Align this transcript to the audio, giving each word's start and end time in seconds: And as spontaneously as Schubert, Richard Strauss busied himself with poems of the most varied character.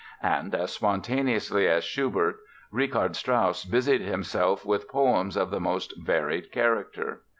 And 0.23 0.55
as 0.55 0.73
spontaneously 0.73 1.67
as 1.67 1.83
Schubert, 1.83 2.37
Richard 2.71 3.15
Strauss 3.15 3.63
busied 3.63 4.01
himself 4.01 4.65
with 4.65 4.89
poems 4.89 5.37
of 5.37 5.51
the 5.51 5.59
most 5.59 5.93
varied 5.95 6.51
character. 6.51 7.21